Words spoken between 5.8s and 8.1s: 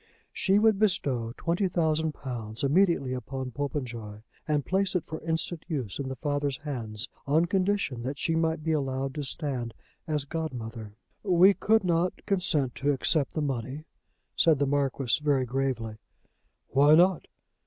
in the father's hands, on condition